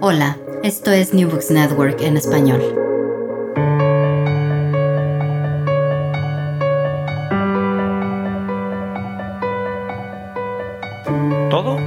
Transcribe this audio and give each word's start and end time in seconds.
Hola, 0.00 0.38
esto 0.62 0.92
es 0.92 1.12
New 1.12 1.28
Books 1.28 1.50
Network 1.50 2.00
en 2.02 2.16
español. 2.16 2.60
Todo 11.50 11.78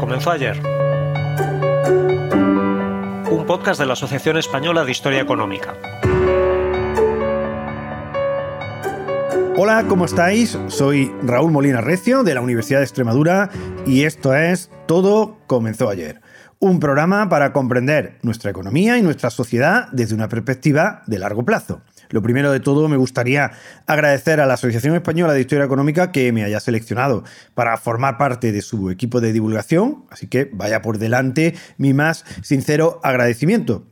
comenzó 0.00 0.30
ayer. 0.30 0.58
Un 3.30 3.44
podcast 3.46 3.78
de 3.78 3.84
la 3.84 3.92
Asociación 3.92 4.38
Española 4.38 4.86
de 4.86 4.90
Historia 4.90 5.20
Económica. 5.20 5.74
Hola, 9.58 9.84
¿cómo 9.86 10.06
estáis? 10.06 10.58
Soy 10.68 11.12
Raúl 11.22 11.52
Molina 11.52 11.82
Recio 11.82 12.22
de 12.22 12.34
la 12.34 12.40
Universidad 12.40 12.78
de 12.78 12.84
Extremadura 12.84 13.50
y 13.84 14.04
esto 14.04 14.34
es 14.34 14.70
Todo 14.86 15.36
comenzó 15.46 15.90
ayer. 15.90 16.22
Un 16.60 16.80
programa 16.80 17.28
para 17.28 17.52
comprender 17.52 18.18
nuestra 18.22 18.50
economía 18.50 18.98
y 18.98 19.02
nuestra 19.02 19.30
sociedad 19.30 19.86
desde 19.92 20.16
una 20.16 20.28
perspectiva 20.28 21.02
de 21.06 21.20
largo 21.20 21.44
plazo. 21.44 21.82
Lo 22.10 22.20
primero 22.20 22.50
de 22.50 22.58
todo, 22.58 22.88
me 22.88 22.96
gustaría 22.96 23.52
agradecer 23.86 24.40
a 24.40 24.46
la 24.46 24.54
Asociación 24.54 24.96
Española 24.96 25.34
de 25.34 25.40
Historia 25.40 25.64
Económica 25.64 26.10
que 26.10 26.32
me 26.32 26.42
haya 26.42 26.58
seleccionado 26.58 27.22
para 27.54 27.76
formar 27.76 28.18
parte 28.18 28.50
de 28.50 28.60
su 28.60 28.90
equipo 28.90 29.20
de 29.20 29.32
divulgación, 29.32 30.04
así 30.10 30.26
que 30.26 30.50
vaya 30.52 30.82
por 30.82 30.98
delante 30.98 31.54
mi 31.76 31.94
más 31.94 32.24
sincero 32.42 32.98
agradecimiento. 33.04 33.84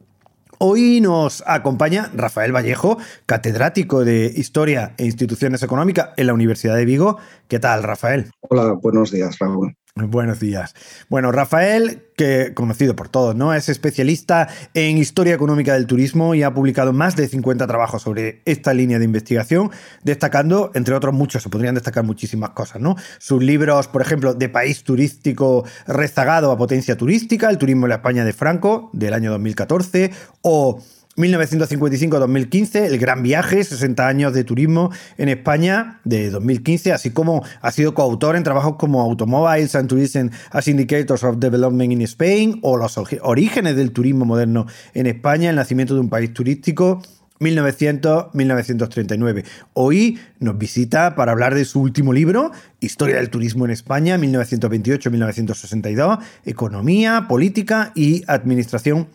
Hoy 0.59 1.01
nos 1.01 1.45
acompaña 1.47 2.11
Rafael 2.17 2.51
Vallejo, 2.53 2.99
catedrático 3.27 4.05
de 4.05 4.33
Historia 4.35 4.95
e 4.99 5.05
Instituciones 5.05 5.63
Económicas 5.63 6.09
en 6.17 6.27
la 6.27 6.35
Universidad 6.35 6.75
de 6.75 6.85
Vigo. 6.85 7.19
¿Qué 7.47 7.61
tal, 7.61 7.85
Rafael? 7.85 8.33
Hola, 8.41 8.73
buenos 8.73 9.13
días, 9.13 9.39
Raúl. 9.39 9.77
Buenos 9.99 10.41
días. 10.41 10.75
Bueno, 11.09 11.33
Rafael, 11.33 12.03
que 12.19 12.53
conocido 12.53 12.95
por 12.95 13.09
todos, 13.09 13.35
¿no? 13.35 13.55
Es 13.55 13.71
especialista 13.71 14.47
en 14.75 14.99
historia 14.99 15.33
económica 15.33 15.73
del 15.73 15.87
turismo 15.87 16.35
y 16.35 16.43
ha 16.43 16.53
publicado 16.53 16.93
más 16.93 17.17
de 17.17 17.27
50 17.27 17.67
trabajos 17.67 18.03
sobre 18.03 18.43
esta 18.45 18.75
línea 18.75 18.99
de 18.99 19.07
investigación, 19.07 19.71
destacando, 20.03 20.71
entre 20.75 20.95
otros 20.95 21.15
muchos, 21.15 21.43
se 21.43 21.49
podrían 21.49 21.77
destacar 21.77 22.05
muchísimas 22.05 22.51
cosas, 22.51 22.83
¿no? 22.83 22.95
Sus 23.19 23.43
libros, 23.43 23.89
por 23.89 24.03
ejemplo, 24.03 24.35
de 24.35 24.51
país 24.51 24.85
turístico 24.85 25.65
rezagado 25.87 26.53
a 26.53 26.59
potencia 26.59 26.99
turística, 26.99 27.49
el 27.49 27.57
turismo 27.57 27.87
en 27.87 27.89
la 27.89 27.97
España 27.97 28.27
de 28.27 28.35
Franco, 28.35 28.91
del 28.93 29.15
año 29.15 29.31
2014, 29.31 30.11
o 30.43 30.79
1955-2015, 31.17 32.85
el 32.85 32.99
Gran 32.99 33.23
Viaje, 33.23 33.65
60 33.65 34.07
años 34.07 34.35
de 34.35 34.45
turismo 34.45 34.91
en 35.17 35.31
España 35.31 36.01
de 36.05 36.29
2015, 36.31 36.93
así 36.93 37.11
como 37.11 37.43
ha 37.63 37.73
sido 37.73 37.95
coautor 37.95 38.37
en 38.37 38.43
trabajos 38.43 38.77
como 38.77 39.01
Automobiles 39.01 39.75
and 39.75 39.89
Tourism 39.89 40.29
as 40.51 40.69
Indicators 40.69 41.25
of 41.25 41.39
Development 41.39 41.91
in 41.93 42.03
Spain 42.03 42.59
o 42.63 42.77
Los 42.77 43.01
orígenes 43.23 43.77
del 43.77 43.93
turismo 43.93 44.27
moderno 44.27 44.67
en 44.95 45.07
España, 45.07 45.51
el 45.51 45.57
nacimiento 45.57 45.95
de 45.95 46.01
un 46.01 46.11
país 46.11 46.33
turístico. 46.33 47.03
1900-1939. 47.39 49.45
Hoy 49.75 50.19
nos 50.41 50.57
visita 50.57 51.15
para 51.15 51.33
hablar 51.33 51.55
de 51.55 51.67
su 51.67 51.83
último 51.83 52.15
libro, 52.15 52.51
Historia 52.81 53.17
del 53.17 53.29
Turismo 53.29 53.67
en 53.67 53.73
España, 53.73 54.17
1928-1962, 54.17 56.19
Economía, 56.47 57.27
Política 57.29 57.93
y 57.95 58.25
Administración 58.27 59.09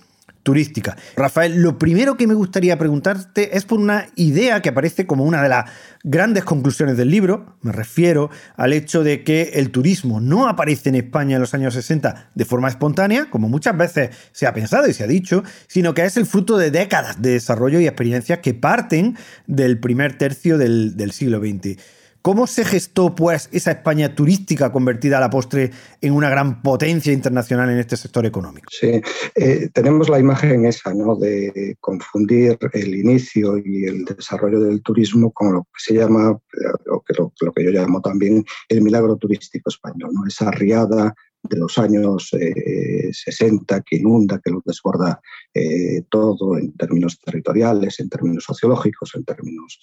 turística. 0.43 0.97
Rafael, 1.15 1.61
lo 1.61 1.77
primero 1.77 2.17
que 2.17 2.27
me 2.27 2.33
gustaría 2.33 2.77
preguntarte 2.77 3.55
es 3.55 3.65
por 3.65 3.79
una 3.79 4.07
idea 4.15 4.61
que 4.61 4.69
aparece 4.69 5.05
como 5.05 5.23
una 5.23 5.43
de 5.43 5.49
las 5.49 5.69
grandes 6.03 6.43
conclusiones 6.43 6.97
del 6.97 7.09
libro. 7.09 7.57
Me 7.61 7.71
refiero 7.71 8.29
al 8.55 8.73
hecho 8.73 9.03
de 9.03 9.23
que 9.23 9.51
el 9.53 9.71
turismo 9.71 10.19
no 10.19 10.47
aparece 10.47 10.89
en 10.89 10.95
España 10.95 11.35
en 11.35 11.41
los 11.41 11.53
años 11.53 11.73
60 11.73 12.31
de 12.33 12.45
forma 12.45 12.69
espontánea, 12.69 13.29
como 13.29 13.49
muchas 13.49 13.77
veces 13.77 14.09
se 14.31 14.47
ha 14.47 14.53
pensado 14.53 14.87
y 14.87 14.93
se 14.93 15.03
ha 15.03 15.07
dicho, 15.07 15.43
sino 15.67 15.93
que 15.93 16.05
es 16.05 16.17
el 16.17 16.25
fruto 16.25 16.57
de 16.57 16.71
décadas 16.71 17.21
de 17.21 17.31
desarrollo 17.31 17.79
y 17.79 17.87
experiencias 17.87 18.39
que 18.39 18.53
parten 18.53 19.17
del 19.47 19.79
primer 19.79 20.17
tercio 20.17 20.57
del, 20.57 20.97
del 20.97 21.11
siglo 21.11 21.39
XX. 21.39 21.77
¿Cómo 22.21 22.45
se 22.45 22.65
gestó, 22.65 23.15
pues, 23.15 23.49
esa 23.51 23.71
España 23.71 24.13
turística 24.13 24.71
convertida 24.71 25.17
a 25.17 25.21
la 25.21 25.29
postre 25.31 25.71
en 26.01 26.13
una 26.13 26.29
gran 26.29 26.61
potencia 26.61 27.11
internacional 27.11 27.69
en 27.71 27.79
este 27.79 27.97
sector 27.97 28.25
económico? 28.27 28.67
Sí, 28.69 29.01
eh, 29.35 29.69
tenemos 29.73 30.07
la 30.07 30.19
imagen 30.19 30.65
esa, 30.65 30.93
¿no? 30.93 31.15
De 31.15 31.75
confundir 31.79 32.59
el 32.73 32.95
inicio 32.95 33.57
y 33.57 33.85
el 33.85 34.05
desarrollo 34.05 34.59
del 34.59 34.83
turismo 34.83 35.31
con 35.31 35.53
lo 35.53 35.63
que 35.63 35.79
se 35.79 35.93
llama, 35.95 36.37
lo 36.85 37.01
que, 37.01 37.13
lo, 37.17 37.51
que 37.53 37.63
yo 37.63 37.71
llamo 37.71 38.01
también 38.01 38.45
el 38.69 38.81
milagro 38.81 39.15
turístico 39.17 39.69
español, 39.69 40.11
¿no? 40.13 40.27
Esa 40.27 40.51
riada 40.51 41.15
de 41.43 41.57
los 41.57 41.77
años 41.77 42.29
60 42.29 43.77
eh, 43.77 43.81
que 43.85 43.97
inunda, 43.97 44.39
que 44.43 44.51
lo 44.51 44.61
desborda 44.65 45.19
eh, 45.53 46.03
todo 46.09 46.57
en 46.57 46.73
términos 46.73 47.19
territoriales, 47.19 47.99
en 47.99 48.09
términos 48.09 48.43
sociológicos, 48.43 49.15
en 49.15 49.25
términos 49.25 49.79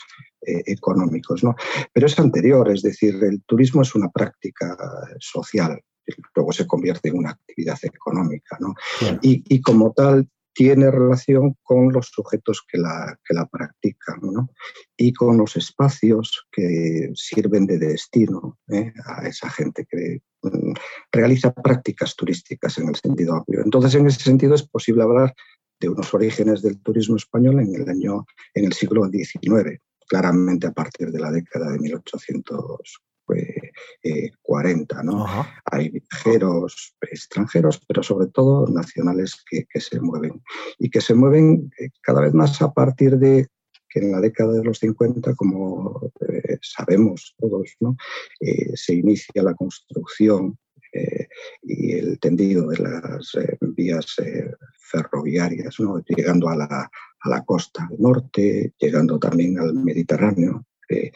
eh, 0.47 0.63
económicos. 0.67 1.43
¿no? 1.43 1.55
Pero 1.93 2.07
es 2.07 2.19
anterior, 2.19 2.71
es 2.71 2.83
decir, 2.83 3.17
el 3.23 3.43
turismo 3.43 3.83
es 3.83 3.95
una 3.95 4.09
práctica 4.09 4.77
social, 5.19 5.81
luego 6.35 6.53
se 6.53 6.67
convierte 6.67 7.09
en 7.09 7.19
una 7.19 7.31
actividad 7.31 7.79
económica. 7.83 8.57
¿no? 8.61 8.75
Y, 9.21 9.43
y, 9.49 9.61
como 9.61 9.93
tal 9.93 10.29
tiene 10.59 10.91
relación 10.91 11.57
con 11.63 11.93
los 11.93 12.09
sujetos 12.09 12.65
que 12.69 12.79
la, 12.79 13.17
que 13.25 13.33
la 13.33 13.47
practican 13.47 14.19
¿no? 14.23 14.51
y 14.97 15.13
con 15.13 15.39
los 15.39 15.55
espacios 15.55 16.49
que 16.51 17.13
sirven 17.15 17.65
de 17.65 17.79
destino 17.79 18.59
a 19.07 19.29
esa 19.29 19.49
gente 19.51 19.87
que 19.89 20.21
Mm, 20.43 20.73
realiza 21.11 21.53
prácticas 21.53 22.15
turísticas 22.15 22.79
en 22.79 22.89
el 22.89 22.95
sentido 22.95 23.35
amplio. 23.35 23.63
Entonces, 23.65 23.95
en 23.95 24.07
ese 24.07 24.21
sentido 24.21 24.55
es 24.55 24.63
posible 24.63 25.03
hablar 25.03 25.35
de 25.81 25.89
unos 25.89 26.15
orígenes 26.15 26.63
del 26.63 26.81
turismo 26.81 27.17
español 27.17 27.61
en 27.61 27.75
el 27.75 27.89
año, 27.89 28.25
en 28.55 28.67
el 28.67 28.73
siglo 28.73 29.09
XIX, 29.09 29.81
claramente 30.07 30.69
a 30.69 30.73
partir 30.73 31.11
de 31.11 31.21
la 31.21 31.33
década 31.33 31.73
de 31.73 31.79
1840. 34.05 35.03
¿no? 35.03 35.27
Hay 35.65 35.91
viajeros 35.91 36.97
extranjeros, 37.11 37.81
pero 37.87 38.03
sobre 38.03 38.27
todo 38.29 38.67
nacionales 38.69 39.45
que, 39.49 39.67
que, 39.67 39.81
se 39.81 40.01
mueven 40.01 40.43
y 40.79 40.91
que 40.91 41.01
se 41.01 41.15
mueven 41.15 41.71
eh, 41.79 41.91
cada 42.03 42.21
vez 42.23 42.35
más 42.35 42.61
a 42.63 42.73
partir 42.73 43.19
de 43.19 43.49
que 43.89 44.01
en 44.01 44.13
la 44.13 44.21
década 44.21 44.53
de 44.53 44.65
los 44.65 44.79
50, 44.79 45.35
como 45.35 46.13
eh, 46.29 46.59
sabemos 46.61 47.35
todos, 47.39 47.75
¿no? 47.81 47.97
Eh, 48.41 48.73
se 48.75 48.95
inicia 48.95 49.43
la 49.43 49.55
construcción 49.55 50.59
eh, 50.93 51.29
y 51.63 51.93
el 51.93 52.19
tendido 52.19 52.69
de 52.69 52.79
las 52.79 53.33
vías 53.61 54.17
ferroviarias, 54.79 55.79
¿no? 55.81 56.03
llegando 56.07 56.49
a 56.49 56.57
la, 56.57 56.91
a 57.21 57.29
la 57.29 57.45
costa 57.45 57.89
norte, 57.99 58.73
llegando 58.79 59.19
también 59.19 59.59
al 59.59 59.75
Mediterráneo, 59.75 60.65
eh, 60.89 61.13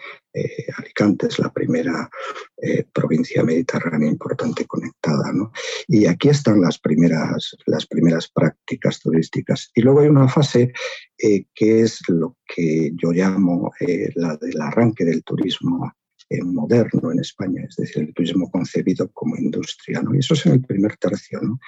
Alicante 0.77 1.27
es 1.27 1.39
la 1.39 1.53
primera 1.53 2.09
eh, 2.57 2.85
provincia 2.93 3.43
mediterránea 3.43 4.09
importante 4.09 4.67
conectada. 4.67 5.33
¿no? 5.33 5.53
Y 5.89 6.07
aquí 6.07 6.29
están 6.29 6.61
las 6.61 6.79
primeras, 6.79 7.57
las 7.67 7.87
primeras 7.87 8.29
prácticas 8.29 9.01
turísticas. 9.01 9.71
Y 9.75 9.83
luego 9.83 10.01
hay 10.01 10.09
una 10.09 10.29
fase 10.29 10.73
eh, 11.19 11.47
que 11.55 11.81
es 11.81 12.01
lo 12.09 12.37
que 12.47 12.93
yo 12.95 13.13
llamo 13.13 13.73
la 14.15 14.37
del 14.37 14.61
arranque 14.61 15.05
del 15.05 15.23
turismo 15.23 15.93
moderno 16.45 17.13
en 17.13 17.19
España, 17.19 17.63
es 17.69 17.77
decir, 17.77 18.05
el 18.05 18.15
turismo 18.15 18.51
concebido 18.51 19.11
como 19.13 19.37
industria. 19.37 20.01
¿no? 20.01 20.15
Y 20.15 20.21
eso 20.21 20.33
es 20.33 20.47
en 20.47 20.53
el 20.53 20.63
primer 20.63 20.97
tercio, 20.97 21.41
¿no? 21.43 21.59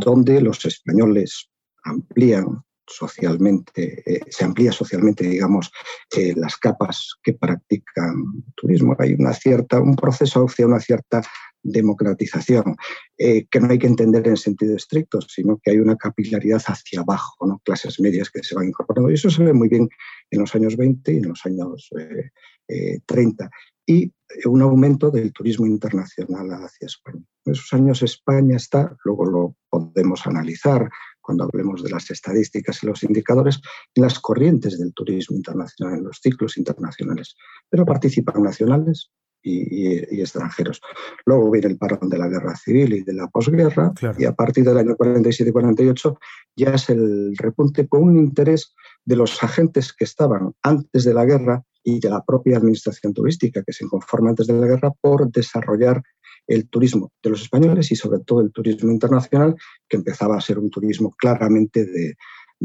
donde 0.00 0.38
los 0.42 0.62
españoles 0.66 1.48
amplían 1.84 2.62
socialmente, 2.86 4.02
eh, 4.06 4.20
se 4.28 4.44
amplía 4.44 4.72
socialmente, 4.72 5.24
digamos, 5.24 5.70
eh, 6.16 6.34
las 6.36 6.56
capas 6.56 7.14
que 7.22 7.34
practican 7.34 8.44
turismo. 8.54 8.96
Hay 8.98 9.14
una 9.14 9.32
cierta, 9.32 9.80
un 9.80 9.96
proceso 9.96 10.44
hacia 10.44 10.66
una 10.66 10.80
cierta 10.80 11.22
democratización, 11.62 12.76
eh, 13.16 13.46
que 13.48 13.60
no 13.60 13.70
hay 13.70 13.78
que 13.78 13.86
entender 13.86 14.26
en 14.26 14.36
sentido 14.36 14.76
estricto, 14.76 15.20
sino 15.20 15.58
que 15.62 15.70
hay 15.70 15.78
una 15.78 15.96
capilaridad 15.96 16.62
hacia 16.66 17.00
abajo, 17.00 17.46
¿no? 17.46 17.60
clases 17.64 18.00
medias 18.00 18.30
que 18.30 18.42
se 18.42 18.54
van 18.54 18.68
incorporando. 18.68 19.10
Y 19.10 19.14
eso 19.14 19.30
se 19.30 19.44
ve 19.44 19.52
muy 19.52 19.68
bien 19.68 19.88
en 20.30 20.40
los 20.40 20.54
años 20.54 20.76
20 20.76 21.12
y 21.12 21.16
en 21.18 21.28
los 21.28 21.46
años 21.46 21.88
30. 23.06 23.50
Y 23.86 24.12
un 24.46 24.62
aumento 24.62 25.10
del 25.10 25.32
turismo 25.32 25.66
internacional 25.66 26.50
hacia 26.64 26.86
España. 26.86 27.22
En 27.44 27.52
esos 27.52 27.72
años 27.72 28.02
España 28.02 28.56
está, 28.56 28.96
luego 29.04 29.26
lo 29.26 29.56
podemos 29.68 30.26
analizar 30.26 30.88
cuando 31.32 31.44
hablemos 31.44 31.82
de 31.82 31.90
las 31.90 32.10
estadísticas 32.10 32.82
y 32.82 32.86
los 32.86 33.02
indicadores, 33.02 33.60
en 33.94 34.02
las 34.02 34.20
corrientes 34.20 34.78
del 34.78 34.92
turismo 34.92 35.36
internacional, 35.36 35.98
en 35.98 36.04
los 36.04 36.18
ciclos 36.20 36.58
internacionales. 36.58 37.36
Pero 37.70 37.86
participan 37.86 38.42
nacionales, 38.42 39.10
y, 39.44 40.20
extranjeros. 40.20 40.80
Luego 41.26 41.50
viene 41.50 41.68
el 41.68 41.78
parón 41.78 42.08
de 42.08 42.16
la 42.16 42.28
guerra 42.28 42.54
civil 42.54 42.92
y 42.92 43.02
de 43.02 43.12
la 43.14 43.26
posguerra, 43.26 43.92
y 44.16 44.24
a 44.24 44.34
partir 44.34 44.62
del 44.62 44.78
año 44.78 44.96
47-48 44.96 46.16
ya 46.54 46.74
es 46.74 46.90
el 46.90 47.36
repunte 47.36 47.88
con 47.88 48.04
un 48.04 48.18
interés 48.18 48.72
de 49.04 49.16
los 49.16 49.42
agentes 49.42 49.92
que 49.92 50.04
estaban 50.04 50.52
antes 50.62 51.02
de 51.02 51.14
la 51.14 51.24
guerra 51.24 51.64
y 51.82 51.98
de 51.98 52.10
la 52.10 52.22
propia 52.22 52.58
administración 52.58 53.14
turística 53.14 53.64
que 53.64 53.72
se 53.72 53.88
conforma 53.88 54.30
antes 54.30 54.46
de 54.46 54.52
la 54.52 54.66
guerra 54.66 54.92
por 55.00 55.28
desarrollar 55.32 56.02
el 56.46 56.68
turismo 56.68 57.12
de 57.22 57.30
los 57.30 57.42
españoles 57.42 57.90
y 57.92 57.96
sobre 57.96 58.20
todo 58.20 58.40
el 58.40 58.52
turismo 58.52 58.90
internacional, 58.90 59.54
que 59.88 59.96
empezaba 59.96 60.36
a 60.36 60.40
ser 60.40 60.58
un 60.58 60.70
turismo 60.70 61.14
claramente 61.16 61.84
de, 61.84 62.14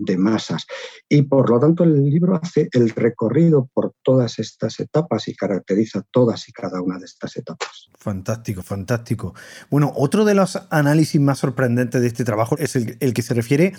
de 0.05 0.17
masas. 0.17 0.65
Y 1.09 1.23
por 1.23 1.49
lo 1.49 1.59
tanto 1.59 1.83
el 1.83 2.03
libro 2.03 2.39
hace 2.41 2.69
el 2.71 2.89
recorrido 2.89 3.69
por 3.73 3.93
todas 4.03 4.39
estas 4.39 4.79
etapas 4.79 5.27
y 5.27 5.35
caracteriza 5.35 6.03
todas 6.11 6.47
y 6.49 6.51
cada 6.51 6.81
una 6.81 6.99
de 6.99 7.05
estas 7.05 7.35
etapas. 7.37 7.89
Fantástico, 7.97 8.61
fantástico. 8.61 9.33
Bueno, 9.69 9.91
otro 9.95 10.25
de 10.25 10.35
los 10.35 10.59
análisis 10.69 11.19
más 11.19 11.39
sorprendentes 11.39 12.01
de 12.01 12.07
este 12.07 12.23
trabajo 12.23 12.57
es 12.57 12.75
el, 12.75 13.13
que 13.13 13.21
se 13.21 13.33
refiere 13.33 13.73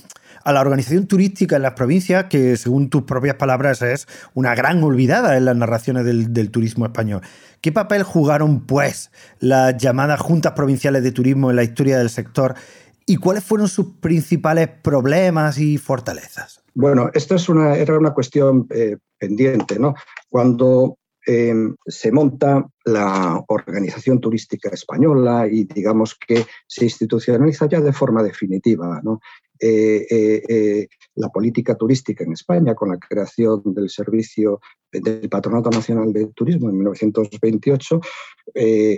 a 0.44 0.52
la 0.52 0.60
organización 0.60 1.06
turística 1.06 1.56
en 1.56 1.62
las 1.62 1.74
provincias, 1.74 2.24
que 2.24 2.56
según 2.56 2.90
tus 2.90 3.02
propias 3.04 3.36
palabras 3.36 3.82
es 3.82 4.06
una 4.34 4.54
gran 4.54 4.82
olvidada 4.82 5.36
en 5.36 5.44
las 5.44 5.56
narraciones 5.56 6.04
del, 6.04 6.32
del 6.32 6.50
turismo 6.50 6.86
español. 6.86 7.22
¿Qué 7.60 7.72
papel 7.72 8.04
jugaron, 8.04 8.66
pues, 8.66 9.10
las 9.40 9.76
llamadas 9.76 10.20
juntas 10.20 10.52
provinciales 10.52 11.02
de 11.02 11.10
turismo 11.10 11.50
en 11.50 11.56
la 11.56 11.64
historia 11.64 11.98
del 11.98 12.10
sector 12.10 12.54
¿Y 13.08 13.16
cuáles 13.16 13.42
fueron 13.42 13.68
sus 13.68 13.94
principales 14.00 14.68
problemas 14.68 15.58
y 15.58 15.78
fortalezas? 15.78 16.62
Bueno, 16.74 17.10
esto 17.14 17.36
es 17.36 17.48
una, 17.48 17.74
era 17.74 17.96
una 17.96 18.12
cuestión 18.12 18.66
eh, 18.68 18.98
pendiente, 19.18 19.78
¿no? 19.78 19.94
Cuando 20.28 20.98
em, 21.24 21.74
se 21.86 22.12
monta 22.12 22.68
la 22.84 23.42
organización 23.48 24.20
turística 24.20 24.68
española 24.68 25.48
y 25.50 25.64
digamos 25.64 26.16
que 26.16 26.44
se 26.66 26.84
institucionaliza 26.84 27.66
ya 27.66 27.80
de 27.80 27.94
forma 27.94 28.22
definitiva. 28.22 29.00
Eh, 29.58 30.06
eh, 30.10 30.88
la 31.14 31.30
política 31.30 31.76
turística 31.76 32.24
en 32.24 32.32
España 32.32 32.74
con 32.74 32.90
la 32.90 32.98
creación 32.98 33.62
del 33.64 33.88
servicio 33.88 34.60
del 34.92 35.30
Patronato 35.30 35.70
Nacional 35.70 36.12
de 36.12 36.26
Turismo 36.34 36.68
en 36.68 36.76
1928, 36.76 38.00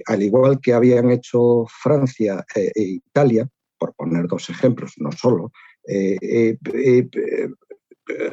al 0.05 0.23
igual 0.23 0.59
que 0.61 0.73
habían 0.73 1.13
hecho 1.13 1.65
Francia 1.69 2.45
e 2.56 2.73
Italia, 2.77 3.49
por 3.81 3.94
poner 3.94 4.29
dos 4.29 4.50
ejemplos, 4.50 4.93
no 4.99 5.11
solo, 5.11 5.50
eh, 5.88 6.19
eh, 6.23 6.59
eh, 6.75 7.49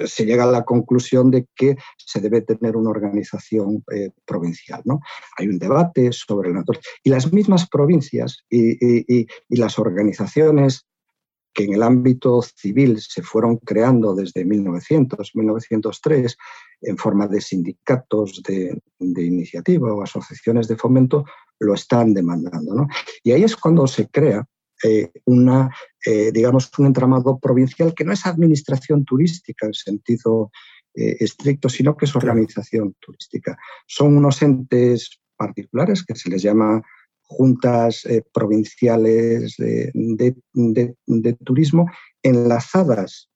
se 0.05 0.25
llega 0.25 0.43
a 0.43 0.51
la 0.51 0.65
conclusión 0.65 1.31
de 1.31 1.47
que 1.55 1.77
se 1.97 2.19
debe 2.19 2.41
tener 2.41 2.75
una 2.75 2.89
organización 2.89 3.83
provincial. 4.25 4.81
Hay 5.37 5.47
un 5.47 5.59
debate 5.59 6.11
sobre 6.11 6.51
la 6.51 6.63
Y 7.03 7.11
las 7.11 7.31
mismas 7.31 7.69
provincias 7.69 8.43
y, 8.49 9.27
las 9.49 9.77
organizaciones 9.77 10.87
que 11.53 11.65
en 11.65 11.73
el 11.73 11.83
ámbito 11.83 12.41
civil 12.41 12.99
se 12.99 13.21
fueron 13.21 13.57
creando 13.57 14.15
desde 14.15 14.45
1900, 14.45 15.35
1903, 15.35 16.37
en 16.81 16.97
forma 16.97 17.27
de 17.27 17.41
sindicatos 17.41 18.41
de, 18.43 18.81
iniciativa 18.99 19.93
o 19.93 20.01
asociaciones 20.01 20.67
de 20.67 20.75
fomento, 20.75 21.23
lo 21.59 21.75
están 21.75 22.15
demandando. 22.15 22.87
Y 23.23 23.31
ahí 23.31 23.43
es 23.43 23.55
cuando 23.55 23.85
se 23.85 24.07
crea 24.07 24.47
eh, 24.83 25.11
una, 25.25 25.75
eh, 26.05 26.31
digamos, 26.31 26.69
un 26.77 26.85
entramado 26.85 27.39
provincial 27.39 27.95
que 27.95 28.03
no 28.03 28.13
es 28.13 28.25
administración 28.25 29.05
turística 29.05 29.65
en 29.65 29.73
sentido 29.73 30.51
eh, 30.93 31.17
estricto, 31.19 31.67
sino 31.67 31.97
que 31.97 32.05
es 32.05 32.15
organización 32.15 32.95
turística. 32.99 33.57
Son 33.87 34.15
unos 34.15 34.41
entes 34.41 35.19
particulares 35.35 36.03
que 36.05 36.15
se 36.15 36.29
les 36.29 36.41
llama 36.43 36.81
juntas 37.29 38.07
provinciales 38.33 39.55
de, 39.57 41.35
turismo 41.43 41.91
enlazadas 42.23 43.29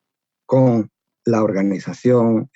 con 0.46 0.90
la 1.26 1.44
organización 1.44 2.50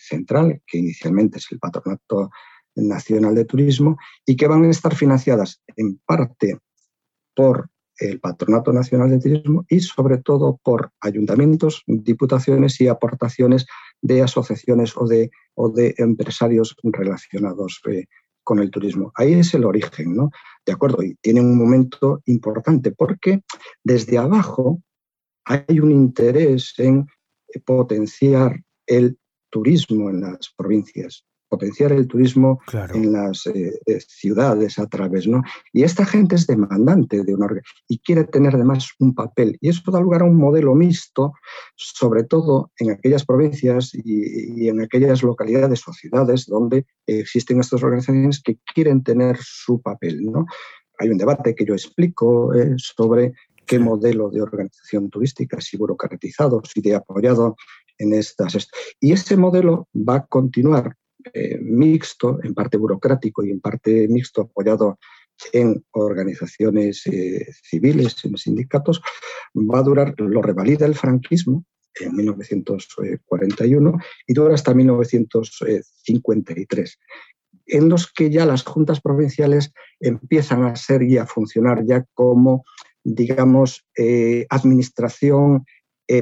central, 0.00 0.60
que 0.66 0.78
inicialmente 0.78 1.38
es 1.38 1.46
el 1.52 1.60
Patronato 1.60 2.30
Nacional 2.74 3.36
de 3.36 3.44
Turismo, 3.44 3.98
y 4.26 4.34
que 4.34 4.48
van 4.48 4.64
a 4.64 4.70
estar 4.70 4.96
financiadas 4.96 5.62
en 5.76 5.98
parte 6.04 6.58
por 7.34 7.68
el 7.98 8.18
Patronato 8.18 8.72
Nacional 8.72 9.10
de 9.10 9.18
Turismo 9.18 9.66
y 9.68 9.80
sobre 9.80 10.18
todo 10.18 10.58
por 10.62 10.90
ayuntamientos, 11.00 11.82
diputaciones 11.86 12.80
y 12.80 12.88
aportaciones 12.88 13.66
de 14.00 14.22
asociaciones 14.22 14.96
o 14.96 15.06
de, 15.06 15.30
o 15.54 15.68
de 15.68 15.94
empresarios 15.98 16.76
relacionados 16.82 17.80
eh, 17.90 18.06
con 18.42 18.58
el 18.58 18.70
turismo. 18.70 19.12
Ahí 19.14 19.34
es 19.34 19.52
el 19.54 19.64
origen, 19.64 20.16
¿no? 20.16 20.30
De 20.64 20.72
acuerdo, 20.72 21.02
y 21.02 21.14
tiene 21.20 21.40
un 21.40 21.56
momento 21.56 22.22
importante 22.24 22.90
porque 22.90 23.42
desde 23.84 24.16
abajo 24.16 24.82
hay 25.44 25.80
un 25.80 25.92
interés 25.92 26.74
en 26.78 27.06
potenciar 27.64 28.62
el 28.86 29.18
turismo 29.50 30.08
en 30.08 30.22
las 30.22 30.52
provincias 30.56 31.26
potenciar 31.50 31.92
el 31.92 32.06
turismo 32.06 32.60
en 32.94 33.12
las 33.12 33.46
eh, 33.46 33.78
eh, 33.84 34.00
ciudades 34.00 34.78
a 34.78 34.86
través, 34.86 35.26
¿no? 35.26 35.42
Y 35.72 35.82
esta 35.82 36.06
gente 36.06 36.36
es 36.36 36.46
demandante 36.46 37.24
de 37.24 37.34
una 37.34 37.48
y 37.88 37.98
quiere 37.98 38.24
tener 38.24 38.54
además 38.54 38.88
un 39.00 39.14
papel. 39.14 39.58
Y 39.60 39.68
eso 39.68 39.90
da 39.90 40.00
lugar 40.00 40.22
a 40.22 40.26
un 40.26 40.36
modelo 40.36 40.74
mixto, 40.74 41.32
sobre 41.74 42.24
todo 42.24 42.70
en 42.78 42.92
aquellas 42.92 43.26
provincias 43.26 43.90
y, 43.92 44.68
en 44.68 44.80
aquellas 44.80 45.22
localidades 45.22 45.86
o 45.88 45.92
ciudades 45.92 46.46
donde 46.46 46.86
existen 47.06 47.60
estas 47.60 47.82
organizaciones 47.82 48.40
que 48.40 48.58
quieren 48.72 49.02
tener 49.02 49.36
su 49.40 49.82
papel, 49.82 50.22
¿no? 50.22 50.46
Hay 51.00 51.08
un 51.08 51.18
debate 51.18 51.54
que 51.54 51.64
yo 51.64 51.74
explico 51.74 52.54
eh, 52.54 52.74
sobre 52.76 53.32
qué 53.66 53.78
modelo 53.78 54.28
de 54.28 54.42
organización 54.42 55.08
turística, 55.08 55.60
si 55.60 55.78
burocratizado, 55.78 56.62
si 56.64 56.82
de 56.82 56.94
apoyado 56.94 57.56
en 57.98 58.12
estas. 58.12 58.68
Y 59.00 59.12
ese 59.12 59.36
modelo 59.36 59.88
va 59.94 60.16
a 60.16 60.26
continuar 60.26 60.96
eh, 61.32 61.58
mixto, 61.60 62.40
en 62.42 62.54
parte 62.54 62.76
burocrático 62.76 63.44
y 63.44 63.50
en 63.50 63.60
parte 63.60 64.08
mixto 64.08 64.42
apoyado 64.42 64.98
en 65.52 65.84
organizaciones 65.92 67.06
eh, 67.06 67.46
civiles, 67.62 68.16
en 68.24 68.36
sindicatos, 68.36 69.00
va 69.54 69.78
a 69.78 69.82
durar, 69.82 70.14
lo 70.18 70.42
revalida 70.42 70.84
el 70.86 70.94
franquismo 70.94 71.64
en 71.98 72.14
1941 72.14 73.98
y 74.26 74.34
dura 74.34 74.54
hasta 74.54 74.74
1953, 74.74 76.98
en 77.66 77.88
los 77.88 78.12
que 78.12 78.30
ya 78.30 78.46
las 78.46 78.62
juntas 78.64 79.00
provinciales 79.00 79.72
empiezan 79.98 80.62
a 80.64 80.76
ser 80.76 81.02
y 81.02 81.18
a 81.18 81.26
funcionar 81.26 81.84
ya 81.86 82.04
como, 82.14 82.64
digamos, 83.02 83.84
eh, 83.96 84.46
administración 84.50 85.64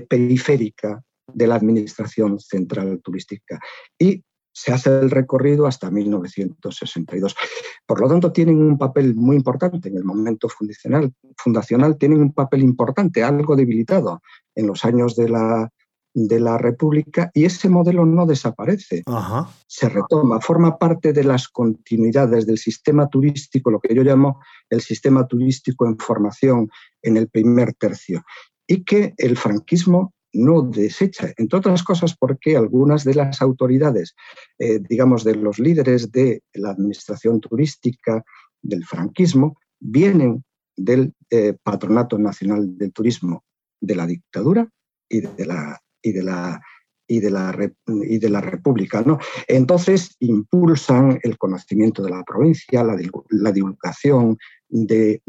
periférica 0.06 1.02
de 1.32 1.46
la 1.46 1.54
administración 1.54 2.38
central 2.38 3.00
turística. 3.02 3.58
Y 3.98 4.22
se 4.58 4.72
hace 4.72 4.90
el 4.90 5.10
recorrido 5.10 5.66
hasta 5.66 5.88
1962. 5.88 7.36
Por 7.86 8.00
lo 8.00 8.08
tanto, 8.08 8.32
tienen 8.32 8.60
un 8.60 8.76
papel 8.76 9.14
muy 9.14 9.36
importante 9.36 9.88
en 9.88 9.96
el 9.96 10.04
momento 10.04 10.48
fundacional, 10.48 11.12
fundacional 11.36 11.96
tienen 11.96 12.20
un 12.20 12.32
papel 12.32 12.62
importante, 12.62 13.22
algo 13.22 13.54
debilitado 13.54 14.20
en 14.56 14.66
los 14.66 14.84
años 14.84 15.14
de 15.14 15.28
la, 15.28 15.70
de 16.12 16.40
la 16.40 16.58
República 16.58 17.30
y 17.32 17.44
ese 17.44 17.68
modelo 17.68 18.04
no 18.04 18.26
desaparece, 18.26 19.04
se 19.68 19.88
retoma, 19.88 20.40
forma 20.40 20.76
parte 20.76 21.12
de 21.12 21.22
las 21.22 21.46
continuidades 21.46 22.44
del 22.44 22.58
sistema 22.58 23.08
turístico, 23.08 23.70
lo 23.70 23.78
que 23.78 23.94
yo 23.94 24.02
llamo 24.02 24.40
el 24.70 24.80
sistema 24.80 25.28
turístico 25.28 25.86
en 25.86 25.98
formación 25.98 26.68
en 27.00 27.16
el 27.16 27.28
primer 27.28 27.74
tercio, 27.74 28.24
y 28.66 28.82
que 28.82 29.14
el 29.18 29.36
franquismo 29.36 30.14
no 30.38 30.62
desecha, 30.62 31.32
entre 31.36 31.58
otras 31.58 31.82
cosas 31.82 32.16
porque 32.16 32.56
algunas 32.56 33.04
de 33.04 33.14
las 33.14 33.42
autoridades, 33.42 34.14
eh, 34.58 34.80
digamos, 34.88 35.24
de 35.24 35.34
los 35.34 35.58
líderes 35.58 36.10
de 36.12 36.42
la 36.54 36.70
administración 36.70 37.40
turística 37.40 38.24
del 38.62 38.84
franquismo, 38.84 39.58
vienen 39.80 40.44
del 40.76 41.14
eh, 41.30 41.54
Patronato 41.62 42.18
Nacional 42.18 42.78
del 42.78 42.92
Turismo 42.92 43.44
de 43.80 43.94
la 43.96 44.06
dictadura 44.06 44.68
y 45.08 45.20
de 45.20 45.46
la, 45.46 45.80
y 46.02 46.12
de 46.12 46.22
la 46.22 46.60
y 47.08 47.20
de 47.20 47.30
la, 47.30 47.56
y 47.86 48.18
de 48.18 48.28
la 48.28 48.40
República. 48.40 49.02
¿no? 49.02 49.18
Entonces 49.48 50.14
impulsan 50.20 51.18
el 51.22 51.38
conocimiento 51.38 52.02
de 52.02 52.10
la 52.10 52.22
provincia, 52.22 52.84
la, 52.84 53.52
divulgación 53.52 54.36
de, 54.68 55.22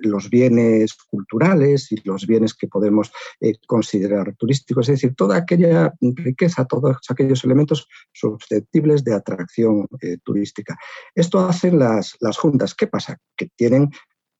los 0.00 0.30
bienes 0.30 0.94
culturales 0.94 1.90
y 1.92 1.96
los 2.04 2.26
bienes 2.26 2.54
que 2.54 2.68
podemos 2.68 3.10
eh, 3.40 3.54
considerar 3.66 4.34
turísticos, 4.36 4.88
es 4.88 4.96
decir, 4.96 5.14
toda 5.14 5.36
aquella 5.36 5.92
riqueza, 6.00 6.64
todos 6.64 6.96
aquellos 7.08 7.44
elementos 7.44 7.88
susceptibles 8.12 9.04
de 9.04 9.14
atracción 9.14 9.86
eh, 10.00 10.18
turística. 10.22 10.76
Esto 11.14 11.40
hacen 11.40 11.78
las, 11.78 12.16
las 12.20 12.36
juntas. 12.36 12.74
¿Qué 12.74 12.86
pasa? 12.86 13.18
Que 13.36 13.48
tienen 13.56 13.90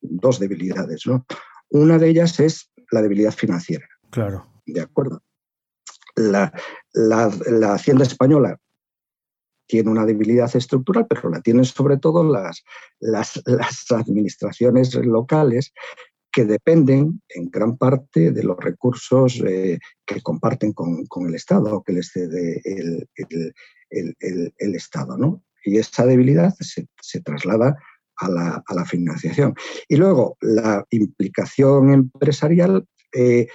dos 0.01 0.39
debilidades. 0.39 1.07
¿no? 1.07 1.25
Una 1.71 1.99
de 1.99 2.09
ellas 2.09 2.39
es 2.41 2.71
la 2.91 3.03
debilidad 3.03 3.33
financiera. 3.33 3.87
Claro. 4.11 4.47
De 4.67 4.81
acuerdo. 4.81 5.23
La, 6.15 6.53
Hacienda 7.75 8.05
española 8.05 8.59
tiene 9.67 9.91
una 9.91 10.07
debilidad 10.07 10.55
estructural, 10.55 11.07
pero 11.09 11.29
la 11.29 11.41
tienen 11.41 11.65
sobre 11.65 11.99
todo 11.99 12.25
las, 12.25 12.65
las, 13.01 13.43
administraciones 13.91 14.95
locales 14.95 15.73
que 16.33 16.45
dependen 16.45 17.23
en 17.29 17.51
gran 17.51 17.77
parte 17.77 18.31
de 18.31 18.43
los 18.43 18.59
recursos 18.59 19.43
eh, 19.47 19.79
que 20.05 20.21
comparten 20.21 20.73
con, 20.73 21.07
el 21.29 21.35
Estado 21.35 21.77
o 21.77 21.83
que 21.83 21.93
les 21.93 22.11
cede 22.11 22.61
el, 22.65 23.09
el, 23.89 24.75
Estado. 24.75 25.17
¿no? 25.17 25.43
Y 25.65 25.79
esa 25.79 26.07
debilidad 26.07 26.55
se, 26.61 26.87
se 27.01 27.21
traslada 27.23 27.77
a 28.17 28.29
la, 28.29 28.63
a 28.67 28.75
la, 28.75 28.85
financiación. 28.85 29.55
Y 29.89 29.97
luego, 29.97 30.37
la 30.41 30.85
implicación 30.91 31.93
empresarial 31.93 32.87
eh, 33.13 33.49